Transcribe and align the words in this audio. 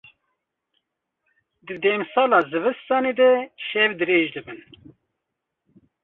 Di 1.65 1.75
demsala 1.83 2.37
zivistanê 2.51 3.13
de, 3.19 3.29
şev 3.67 3.91
dirêj 3.99 4.27
dibin. 4.35 4.59